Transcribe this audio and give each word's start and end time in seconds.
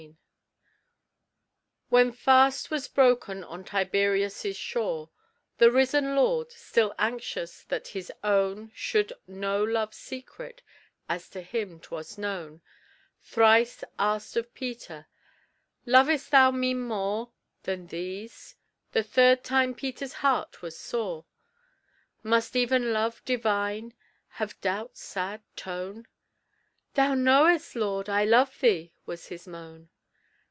_When 1.93 2.13
fast 2.13 2.71
was 2.71 2.87
broken 2.87 3.43
on 3.43 3.65
Tiberias' 3.65 4.55
shore, 4.55 5.09
The 5.57 5.69
risen 5.69 6.15
Lord, 6.15 6.49
still 6.53 6.95
anxious 6.97 7.63
that 7.65 7.89
his 7.89 8.11
own 8.23 8.71
Should 8.73 9.11
know 9.27 9.61
love's 9.61 9.97
secret 9.97 10.61
as 11.09 11.29
to 11.31 11.41
him 11.41 11.81
'twas 11.81 12.17
known, 12.17 12.61
Thrice 13.21 13.83
asked 13.99 14.37
of 14.37 14.53
Peter, 14.53 15.05
"Lovest 15.85 16.31
thou 16.31 16.49
me 16.49 16.73
more 16.73 17.33
Than 17.63 17.87
these?" 17.87 18.55
The 18.93 19.03
third 19.03 19.43
time 19.43 19.75
Peter's 19.75 20.13
heart 20.25 20.61
was 20.61 20.77
sore. 20.79 21.25
Must 22.23 22.55
even 22.55 22.93
love 22.93 23.21
divine 23.25 23.93
have 24.29 24.59
doubt's 24.61 25.01
sad 25.03 25.43
tone? 25.57 26.07
"Thou 26.93 27.15
knowest, 27.15 27.75
Lord, 27.75 28.07
I 28.07 28.23
love 28.23 28.57
thee," 28.61 28.93
was 29.05 29.27
his 29.27 29.45
moan. 29.45 29.89